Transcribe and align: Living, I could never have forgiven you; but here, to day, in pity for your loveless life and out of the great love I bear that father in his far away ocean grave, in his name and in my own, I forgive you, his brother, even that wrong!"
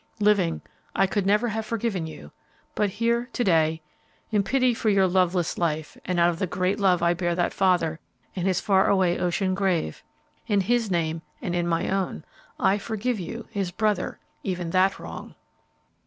Living, 0.19 0.63
I 0.95 1.05
could 1.05 1.27
never 1.27 1.47
have 1.49 1.63
forgiven 1.63 2.07
you; 2.07 2.31
but 2.73 2.89
here, 2.89 3.29
to 3.33 3.43
day, 3.43 3.83
in 4.31 4.41
pity 4.41 4.73
for 4.73 4.89
your 4.89 5.07
loveless 5.07 5.59
life 5.59 5.95
and 6.05 6.19
out 6.19 6.31
of 6.31 6.39
the 6.39 6.47
great 6.47 6.79
love 6.79 7.03
I 7.03 7.13
bear 7.13 7.35
that 7.35 7.53
father 7.53 7.99
in 8.33 8.47
his 8.47 8.59
far 8.59 8.89
away 8.89 9.19
ocean 9.19 9.53
grave, 9.53 10.03
in 10.47 10.61
his 10.61 10.89
name 10.89 11.21
and 11.39 11.53
in 11.55 11.67
my 11.67 11.87
own, 11.87 12.25
I 12.59 12.79
forgive 12.79 13.19
you, 13.19 13.47
his 13.51 13.69
brother, 13.69 14.17
even 14.41 14.71
that 14.71 14.97
wrong!" 14.97 15.35